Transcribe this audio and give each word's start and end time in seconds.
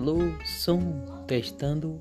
Alô, 0.00 0.16
som, 0.46 0.80
testando. 1.26 2.00